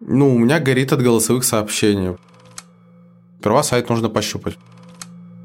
[0.00, 2.16] Ну, у меня горит от голосовых сообщений.
[3.40, 4.56] Сперва сайт нужно пощупать.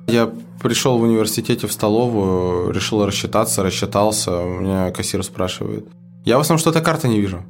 [0.08, 0.32] Я
[0.62, 4.38] пришел в университете в столовую, решил рассчитаться, рассчитался.
[4.38, 5.88] У меня кассир спрашивает.
[6.24, 7.44] Я в основном что-то карты не вижу.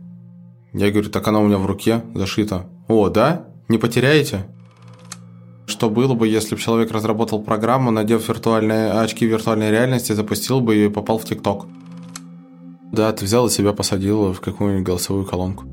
[0.72, 2.68] Я говорю, так она у меня в руке зашита.
[2.88, 3.48] О, да?
[3.68, 4.46] Не потеряете?
[5.66, 10.76] Что было бы, если бы человек разработал программу, надев виртуальные очки виртуальной реальности, запустил бы
[10.76, 11.66] ее и попал в ТикТок?
[12.92, 15.73] Да, ты взял и себя посадил в какую-нибудь голосовую колонку.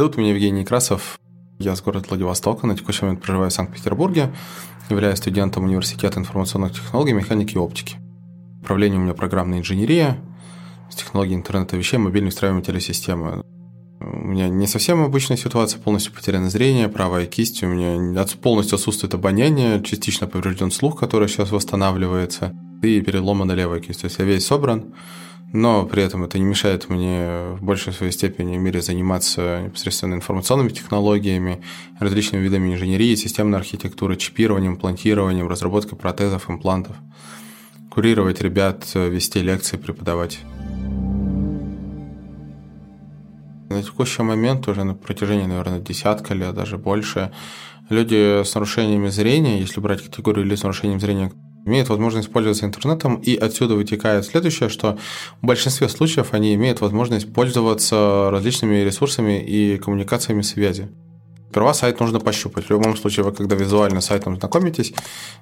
[0.00, 1.20] Зовут меня Евгений Красов.
[1.58, 4.32] Я с города Владивостока, на текущий момент проживаю в Санкт-Петербурге,
[4.88, 7.96] являюсь студентом Университета информационных технологий, механики и оптики.
[8.62, 10.16] Направление у меня программная инженерия,
[10.90, 13.42] с технологией интернета вещей, мобильной встраиваемой телесистемы.
[14.00, 19.12] У меня не совсем обычная ситуация, полностью потеряно зрение, правая кисть, у меня полностью отсутствует
[19.12, 24.00] обоняние, частично поврежден слух, который сейчас восстанавливается, и переломана левая кисть.
[24.00, 24.94] То есть я весь собран,
[25.52, 30.14] но при этом это не мешает мне в большей своей степени в мире заниматься непосредственно
[30.14, 31.60] информационными технологиями,
[31.98, 36.96] различными видами инженерии, системной архитектуры, чипированием, плантированием, разработкой протезов, имплантов,
[37.90, 40.38] курировать ребят, вести лекции, преподавать.
[43.68, 47.32] На текущий момент уже на протяжении, наверное, десятка лет, даже больше,
[47.88, 51.32] люди с нарушениями зрения, если брать категорию лиц с нарушением зрения,
[51.70, 54.98] имеют возможность пользоваться интернетом, и отсюда вытекает следующее, что
[55.40, 60.88] в большинстве случаев они имеют возможность пользоваться различными ресурсами и коммуникациями связи.
[61.50, 62.66] Сперва сайт нужно пощупать.
[62.66, 64.92] В любом случае, вы когда визуально с сайтом знакомитесь,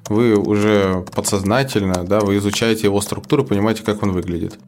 [0.09, 4.59] вы уже подсознательно, да, вы изучаете его структуру, понимаете, как он выглядит.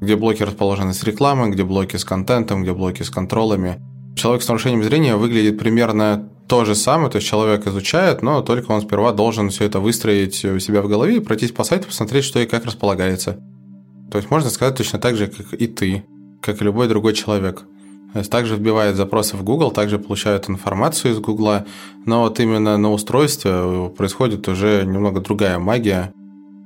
[0.00, 3.80] Где блоки расположены с рекламой, где блоки с контентом, где блоки с контролами.
[4.20, 8.70] Человек с нарушением зрения выглядит примерно то же самое, то есть человек изучает, но только
[8.70, 12.24] он сперва должен все это выстроить у себя в голове и пройтись по сайту, посмотреть,
[12.24, 13.40] что и как располагается.
[14.12, 16.04] То есть можно сказать точно так же, как и ты,
[16.42, 17.62] как и любой другой человек.
[18.12, 21.64] То есть также вбивает запросы в Google, также получают информацию из Google,
[22.04, 26.12] но вот именно на устройстве происходит уже немного другая магия,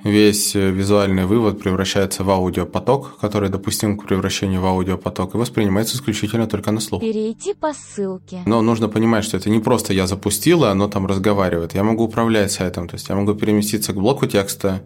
[0.04, 5.96] весь э, визуальный вывод превращается в аудиопоток, который допустим к превращению в аудиопоток и воспринимается
[5.96, 7.00] исключительно только на слух.
[7.00, 8.42] Перейти по ссылке.
[8.46, 11.74] Но нужно понимать, что это не просто я запустила, оно там разговаривает.
[11.74, 14.82] Я могу управлять сайтом, то есть я могу переместиться к блоку текста,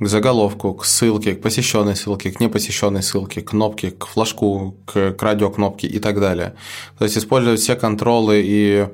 [0.00, 5.12] к заголовку, к ссылке, к посещенной ссылке, к непосещенной ссылке, к кнопке, к флажку, к,
[5.12, 6.54] к радиокнопке и так далее.
[6.98, 8.88] То есть использовать все контролы и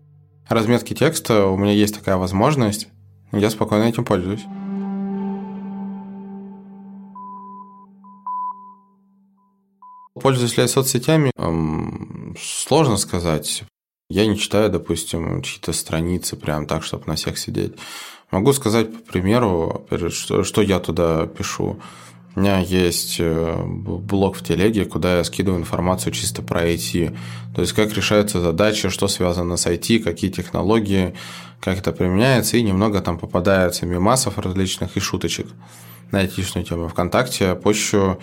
[0.49, 2.89] разметки текста, у меня есть такая возможность,
[3.33, 4.45] я спокойно этим пользуюсь.
[10.23, 11.31] Пользуюсь ли я соцсетями?
[11.37, 13.65] Эм, сложно сказать.
[14.09, 17.75] Я не читаю, допустим, чьи-то страницы прям так, чтобы на всех сидеть.
[18.31, 21.81] Могу сказать, по примеру, что, что я туда пишу.
[22.37, 27.17] У меня есть э, блог в телеге, куда я скидываю информацию чисто про IT.
[27.55, 31.15] То есть, как решаются задачи, что связано с IT, какие технологии,
[31.61, 35.49] как это применяется, и немного там попадается мемасов различных и шуточек
[36.13, 36.89] на айтишную тему.
[36.89, 38.19] Вконтакте я пощу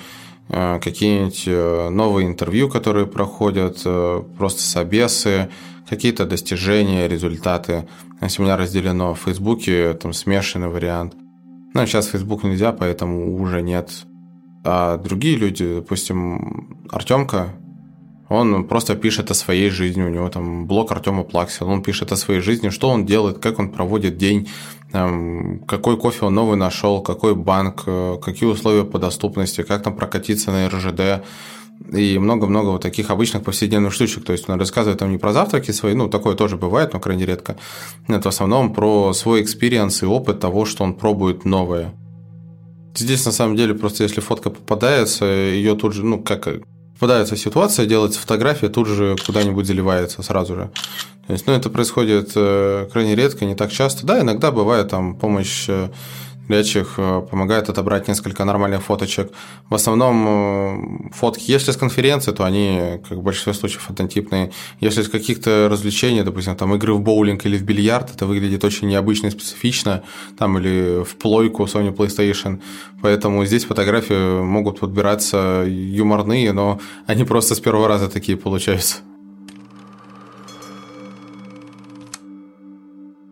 [0.49, 5.49] какие-нибудь э, новые интервью, которые проходят, э, просто собесы,
[5.89, 7.87] какие-то достижения, результаты.
[8.21, 11.15] Если у меня разделено в Фейсбуке, там смешанный вариант.
[11.73, 13.91] Но сейчас Facebook нельзя, поэтому уже нет.
[14.63, 17.53] А другие люди, допустим, Артемка,
[18.29, 22.17] он просто пишет о своей жизни, у него там блог Артема Плаксил, он пишет о
[22.17, 24.49] своей жизни, что он делает, как он проводит день,
[24.91, 30.51] какой кофе он новый нашел, какой банк, э, какие условия по доступности, как там прокатиться
[30.51, 31.25] на РЖД,
[31.91, 34.23] и много-много вот таких обычных повседневных штучек.
[34.23, 37.25] То есть он рассказывает там не про завтраки свои, ну, такое тоже бывает, но крайне
[37.25, 37.57] редко.
[38.07, 41.93] Это в основном про свой experience и опыт того, что он пробует новое.
[42.95, 46.47] Здесь, на самом деле, просто если фотка попадается, ее тут же, ну, как
[46.97, 50.69] попадается ситуация, делается фотография, тут же куда-нибудь заливается сразу же.
[51.27, 54.05] То есть, ну, это происходит э, крайне редко, не так часто.
[54.05, 55.67] Да, иногда бывает там помощь
[56.47, 59.31] э, Лечих э, помогает отобрать несколько нормальных фоточек.
[59.69, 64.51] В основном фотки, если с конференции, то они, как в большинстве случаев, однотипные.
[64.79, 68.87] Если с каких-то развлечений, допустим, там игры в боулинг или в бильярд, это выглядит очень
[68.87, 70.03] необычно и специфично,
[70.37, 72.61] там или в плойку Sony PlayStation.
[73.01, 78.97] Поэтому здесь фотографии могут подбираться юморные, но они просто с первого раза такие получаются.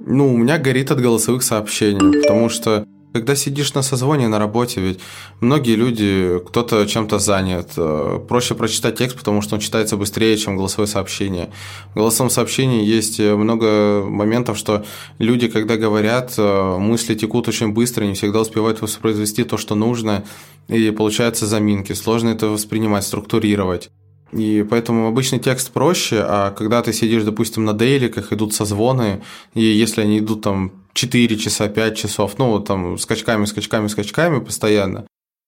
[0.08, 2.86] Ну, у меня горит от голосовых сообщений, потому что
[3.16, 5.00] когда сидишь на созвоне на работе, ведь
[5.40, 7.72] многие люди, кто-то чем-то занят.
[7.78, 11.50] Э, проще прочитать текст, потому что он читается быстрее, чем голосовое сообщение.
[11.94, 14.84] В голосовом сообщении есть э, много моментов, что
[15.18, 20.26] люди, когда говорят, э, мысли текут очень быстро, не всегда успевают воспроизвести то, что нужно,
[20.68, 21.94] и получаются заминки.
[21.94, 23.92] Сложно это воспринимать, структурировать.
[24.32, 29.22] И поэтому обычный текст проще, а когда ты сидишь, допустим, на дейликах, идут созвоны,
[29.54, 35.06] и если они идут там 4 часа, 5 часов, ну, там, скачками, скачками, скачками постоянно,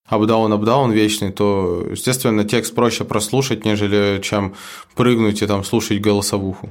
[0.08, 4.56] апдаун, апдаун вечный, то, естественно, текст проще прослушать, нежели чем
[4.96, 6.70] прыгнуть и там слушать голосовуху.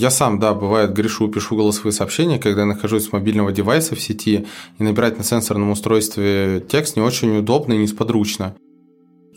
[0.00, 4.00] Я сам, да, бывает грешу, пишу голосовые сообщения, когда я нахожусь с мобильного девайса в
[4.00, 4.46] сети,
[4.78, 8.54] и набирать на сенсорном устройстве текст не очень удобно и несподручно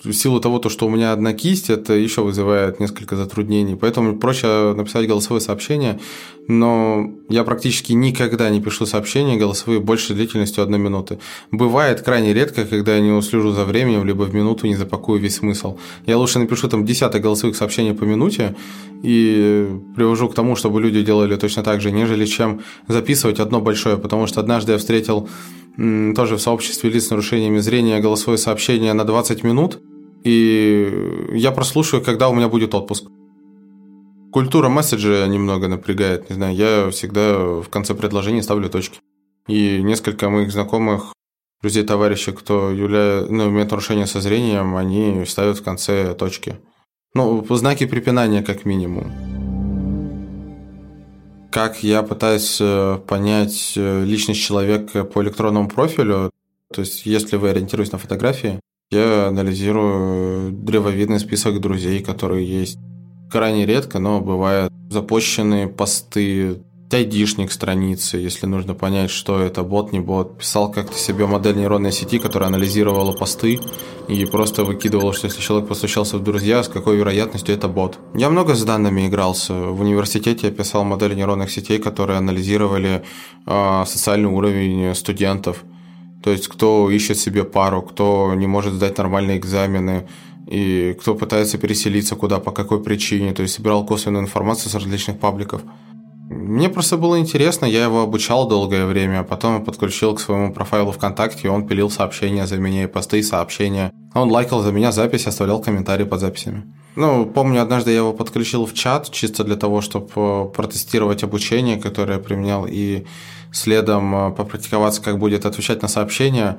[0.04, 3.76] в силу того, то, что у меня одна кисть, это еще вызывает несколько затруднений.
[3.76, 6.00] Поэтому проще написать голосовое сообщение,
[6.48, 11.20] но я практически никогда не пишу сообщения голосовые больше длительностью одной минуты.
[11.52, 15.36] Бывает крайне редко, когда я не услежу за временем, либо в минуту не запакую весь
[15.36, 15.78] смысл.
[16.06, 18.56] Я лучше напишу там десяток голосовых сообщений по минуте
[19.04, 23.98] и привожу к тому, чтобы люди делали точно так же, нежели чем записывать одно большое,
[23.98, 25.30] потому что однажды я встретил
[25.78, 29.80] тоже в сообществе лиц с нарушениями зрения голосовое сообщение на 20 минут–
[30.24, 33.06] и я прослушаю, когда у меня будет отпуск.
[34.32, 39.00] Культура месседжа немного напрягает, не знаю, я всегда в конце предложения ставлю точки.
[39.48, 41.14] И несколько моих знакомых,
[41.62, 46.58] друзей, товарищей, кто являет, ну, имеет нарушение со зрением, они ставят в конце точки.
[47.14, 49.12] Ну, знаки препинания как минимум.
[51.52, 56.32] Как я пытаюсь э, понять э, личность человека по электронному профилю,
[56.74, 58.60] то есть если вы ориентируетесь на фотографии,
[58.94, 62.78] я анализирую древовидный список друзей, которые есть.
[63.32, 66.62] Крайне редко, но бывают запущенные посты,
[66.94, 70.38] айдишник страницы, если нужно понять, что это бот, не бот.
[70.38, 73.60] Писал как-то себе модель нейронной сети, которая анализировала посты
[74.08, 78.00] и просто выкидывала, что если человек постучался в друзья, с какой вероятностью это бот.
[78.14, 79.54] Я много с данными игрался.
[79.54, 83.04] В университете я писал модели нейронных сетей, которые анализировали
[83.46, 85.64] э, социальный уровень студентов
[86.24, 90.08] то есть, кто ищет себе пару, кто не может сдать нормальные экзамены,
[90.48, 93.34] и кто пытается переселиться куда, по какой причине.
[93.34, 95.62] То есть, собирал косвенную информацию с различных пабликов.
[96.34, 100.92] Мне просто было интересно, я его обучал долгое время, а потом подключил к своему профайлу
[100.92, 103.92] ВКонтакте, и он пилил сообщения за меня, и посты, и сообщения.
[104.16, 106.64] Он лайкал за меня запись, оставлял комментарии под записями.
[106.96, 112.14] Ну, помню, однажды я его подключил в чат, чисто для того, чтобы протестировать обучение, которое
[112.14, 113.06] я применял, и
[113.52, 116.58] следом э, попрактиковаться, как будет отвечать на сообщения.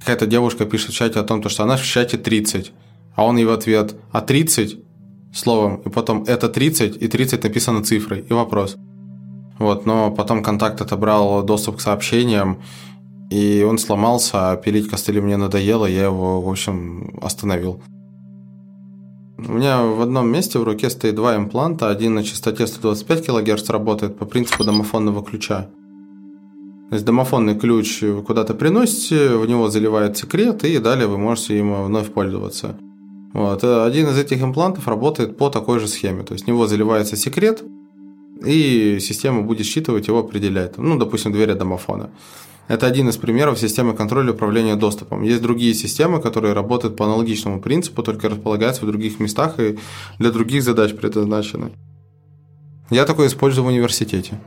[0.00, 2.72] Какая-то девушка пишет в чате о том, что она в чате 30,
[3.14, 4.82] а он ей в ответ «А 30?»
[5.34, 8.76] словом, и потом «Это 30?» и 30 написано цифрой, и вопрос.
[9.58, 12.58] Вот, но потом контакт отобрал доступ к сообщениям,
[13.30, 17.80] и он сломался, а пилить костыли мне надоело, я его, в общем, остановил.
[19.38, 23.68] У меня в одном месте в руке стоит два импланта, один на частоте 125 кГц
[23.70, 25.68] работает по принципу домофонного ключа.
[26.88, 31.58] То есть домофонный ключ вы куда-то приносите, в него заливает секрет, и далее вы можете
[31.58, 32.78] им вновь пользоваться.
[33.32, 33.64] Вот.
[33.64, 36.22] Один из этих имплантов работает по такой же схеме.
[36.22, 37.62] То есть в него заливается секрет,
[38.44, 40.78] и система будет считывать его, определять.
[40.78, 42.10] Ну, допустим, дверь от домофона.
[42.68, 45.22] Это один из примеров системы контроля управления доступом.
[45.22, 49.78] Есть другие системы, которые работают по аналогичному принципу, только располагаются в других местах и
[50.18, 51.70] для других задач предназначены.
[52.90, 54.40] Я такой использую в университете.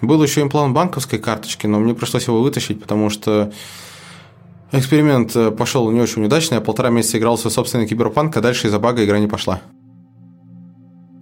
[0.00, 3.52] Был еще имплант банковской карточки, но мне пришлось его вытащить, потому что
[4.72, 6.56] эксперимент э, пошел не очень удачно.
[6.56, 9.62] Я полтора месяца играл в свой собственный киберпанк, а дальше из-за бага игра не пошла.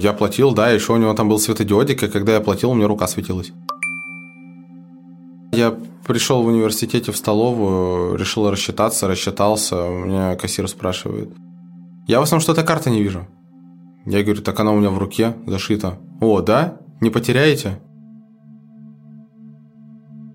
[0.01, 2.89] Я платил, да, еще у него там был светодиодик, и когда я платил, у меня
[2.89, 3.53] рука светилась.
[5.53, 5.77] Я
[6.07, 11.31] пришел в университете в столовую, решил рассчитаться, рассчитался, у меня кассир спрашивает.
[12.07, 13.27] Я в основном что-то карты не вижу.
[14.07, 15.99] Я говорю, так она у меня в руке зашита.
[16.23, 16.79] О, да?
[17.03, 17.79] Не потеряете?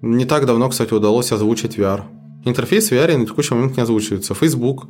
[0.04, 2.04] Не так давно, кстати, удалось озвучить VR.
[2.44, 4.36] Интерфейс VR на текущий момент не озвучивается.
[4.36, 4.86] Facebook,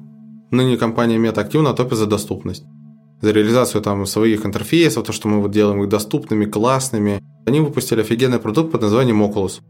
[0.52, 2.66] ныне компания Meta, активно топит за доступность.
[3.22, 7.22] За реализацию там своих интерфейсов, то, что мы вот делаем их доступными, классными.
[7.46, 9.62] Они выпустили офигенный продукт под названием Oculus.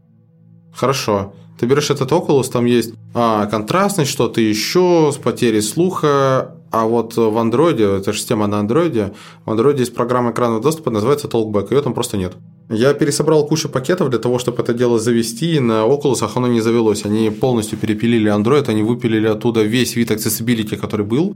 [0.74, 1.32] Хорошо.
[1.58, 7.16] Ты берешь этот Oculus, там есть а, контрастность, что-то еще, с потерей слуха, а вот
[7.16, 9.14] в андроиде, это же система на андроиде,
[9.46, 12.34] в андроиде есть программа экранного доступа, называется Talkback, ее там просто нет.
[12.68, 16.60] Я пересобрал кучу пакетов для того, чтобы это дело завести, и на Oculus оно не
[16.60, 17.06] завелось.
[17.06, 21.34] Они полностью перепилили Android, они выпилили оттуда весь вид accessibility, который был,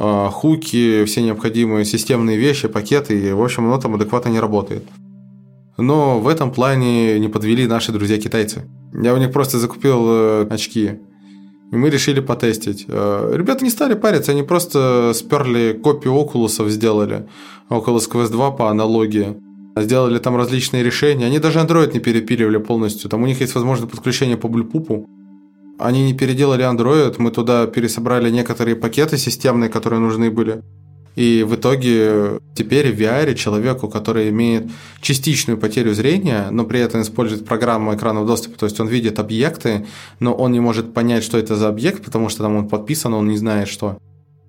[0.00, 4.84] хуки, все необходимые системные вещи, пакеты, и, в общем, оно там адекватно не работает.
[5.76, 8.62] Но в этом плане не подвели наши друзья-китайцы.
[8.92, 10.98] Я у них просто закупил э, очки,
[11.72, 12.84] и мы решили потестить.
[12.88, 17.26] Э, ребята не стали париться, они просто сперли копию Oculus, сделали.
[17.70, 19.36] Oculus Quest 2 по аналогии.
[19.76, 21.26] Сделали там различные решения.
[21.26, 23.08] Они даже Android не перепиливали полностью.
[23.08, 25.06] Там у них есть возможность подключения по Bluetooth.
[25.80, 30.62] Они не переделали Android, мы туда пересобрали некоторые пакеты системные, которые нужны были.
[31.16, 34.70] И в итоге теперь в VR человеку, который имеет
[35.00, 39.86] частичную потерю зрения, но при этом использует программу экранного доступа, то есть он видит объекты,
[40.20, 43.28] но он не может понять, что это за объект, потому что там он подписан, он
[43.28, 43.98] не знает, что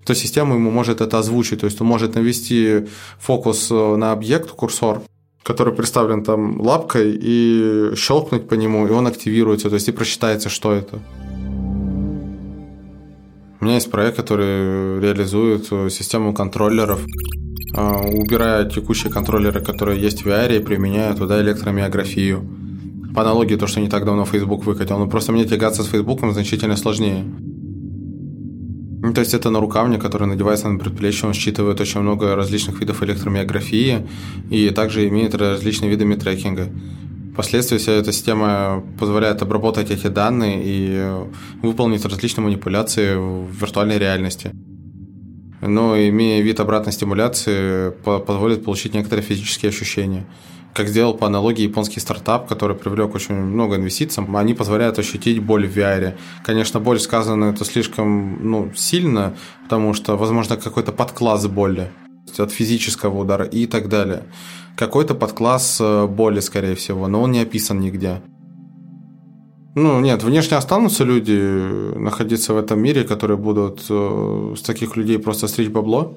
[0.04, 2.86] то система ему может это озвучить, то есть он может навести
[3.18, 5.02] фокус на объект, курсор,
[5.42, 10.48] который представлен там лапкой, и щелкнуть по нему, и он активируется, то есть и просчитается,
[10.48, 11.00] что это.
[13.62, 17.00] У меня есть проект, который реализует э, систему контроллеров,
[17.76, 22.44] а, убирая текущие контроллеры, которые есть в VR, и применяя туда электромиографию.
[23.14, 24.98] По аналогии то, что не так давно Facebook выкатил.
[24.98, 27.22] Но просто мне тягаться с Facebook значительно сложнее.
[29.04, 33.00] Ну, то есть это нарукавник, который надевается на предплечье, он считывает очень много различных видов
[33.04, 34.08] электромиографии
[34.50, 36.68] и также имеет различные виды трекинга.
[37.32, 41.10] Впоследствии вся эта система позволяет обработать эти данные и
[41.62, 44.50] выполнить различные манипуляции в виртуальной реальности.
[45.62, 50.26] Но имея вид обратной стимуляции, позволит получить некоторые физические ощущения.
[50.74, 55.66] Как сделал по аналогии японский стартап, который привлек очень много инвестиций, они позволяют ощутить боль
[55.66, 56.14] в VR.
[56.44, 59.34] Конечно, боль сказано это слишком ну, сильно,
[59.64, 61.90] потому что, возможно, какой-то подкласс боли
[62.38, 64.24] от физического удара и так далее
[64.76, 68.22] какой-то подкласс э, боли, скорее всего, но он не описан нигде.
[69.74, 74.96] Ну, нет, внешне останутся люди э, находиться в этом мире, которые будут э, с таких
[74.96, 76.16] людей просто стричь бабло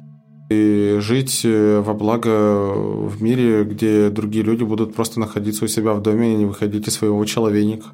[0.52, 6.04] и жить во благо в мире, где другие люди будут просто находиться у себя в
[6.04, 7.88] доме и не выходить из своего человеника.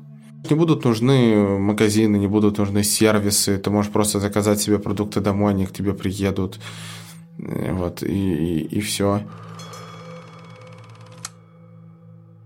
[0.49, 5.53] Не будут нужны магазины, не будут нужны сервисы, ты можешь просто заказать себе продукты домой,
[5.53, 6.59] они к тебе приедут,
[7.37, 9.21] вот, и, и, и все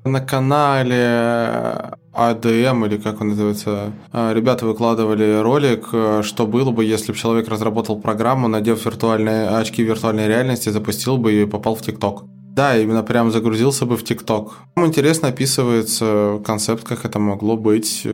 [0.06, 5.88] на канале ADM, или как он называется, а, ребята выкладывали ролик,
[6.24, 11.32] что было бы, если бы человек разработал программу, надев виртуальные очки виртуальной реальности, запустил бы
[11.32, 12.24] ее и попал в ТикТок.
[12.56, 14.60] Да, именно прям загрузился бы в ТикТок.
[14.76, 18.08] Там интересно описывается концепт, как это могло быть.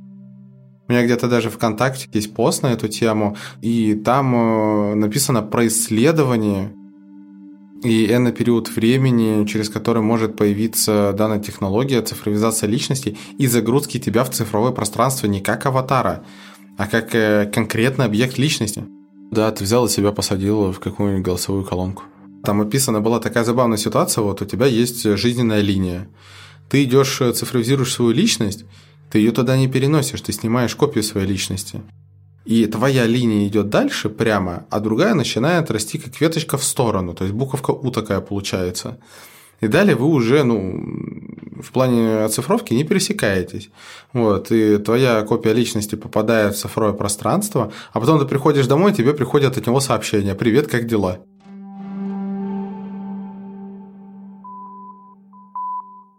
[0.88, 5.68] У меня где-то даже ВКонтакте есть пост на эту тему, и там э, написано про
[5.68, 6.74] исследование
[7.84, 14.24] и n период времени, через который может появиться данная технология, цифровизация личности и загрузки тебя
[14.24, 16.24] в цифровое пространство не как аватара,
[16.78, 18.84] а как э, конкретный объект личности.
[19.32, 22.04] Да, ты взял и себя посадил в какую-нибудь голосовую колонку.
[22.44, 26.08] Там описана была такая забавная ситуация, вот у тебя есть жизненная линия.
[26.70, 28.66] Ты идешь, э, цифровизируешь свою личность,
[29.12, 31.82] ты ее туда не переносишь, ты снимаешь копию своей личности.
[32.44, 37.14] И твоя линия идет дальше прямо, а другая начинает расти как веточка в сторону.
[37.14, 39.00] То есть буковка У такая получается.
[39.60, 40.84] И далее вы уже, ну,
[41.62, 43.70] в плане оцифровки не пересекаетесь.
[44.12, 49.14] Вот, и твоя копия личности попадает в цифровое пространство, а потом ты приходишь домой, тебе
[49.14, 50.34] приходят от него сообщения.
[50.34, 51.20] Привет, как дела?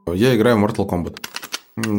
[0.06, 1.16] Я играю в Mortal Kombat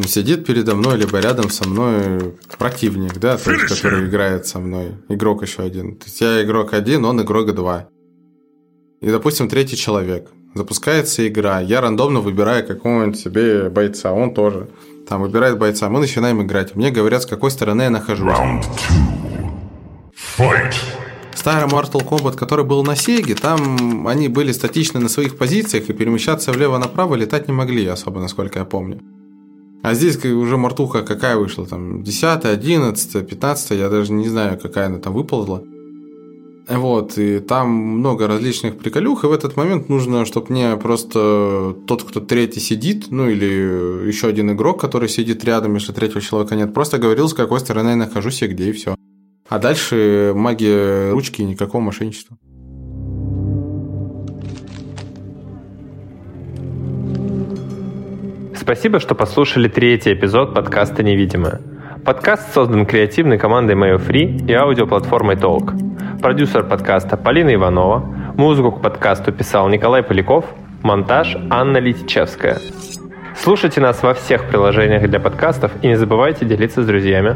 [0.06, 4.96] сидит передо мной, либо рядом со мной противник, да, то есть, который играет со мной,
[5.10, 5.96] игрок еще один.
[5.96, 7.88] То есть я игрок один, он игрок два.
[9.02, 10.30] И, допустим, третий человек.
[10.56, 14.70] Запускается игра, я рандомно выбираю какого-нибудь себе бойца, он тоже.
[15.10, 16.76] Там выбирает бойца, мы начинаем играть.
[16.76, 18.38] Мне говорят, с какой стороны я нахожусь.
[21.36, 25.94] Старый Mortal Kombat, который был на Сеге, там они были статичны на своих позициях и
[25.94, 29.02] перемещаться влево-направо летать не могли особо, насколько я помню.
[29.84, 34.86] А здесь уже мартуха какая вышла, там 10, 11, 15, я даже не знаю, какая
[34.88, 35.62] она там выползла.
[36.70, 42.04] Вот, и там много различных приколюх, и в этот момент нужно, чтобы мне просто тот,
[42.04, 46.74] кто третий сидит, ну или еще один игрок, который сидит рядом, если третьего человека нет,
[46.74, 48.96] просто говорил, с какой стороны я нахожусь и где, и все.
[49.50, 52.38] А дальше магия ручки и никакого мошенничества.
[58.64, 61.60] Спасибо, что послушали третий эпизод подкаста «Невидимое».
[62.06, 65.74] Подкаст создан креативной командой Mayo Free и аудиоплатформой Talk.
[66.22, 68.00] Продюсер подкаста Полина Иванова.
[68.38, 70.46] Музыку к подкасту писал Николай Поляков.
[70.82, 72.58] Монтаж Анна Литичевская.
[73.36, 77.36] Слушайте нас во всех приложениях для подкастов и не забывайте делиться с друзьями.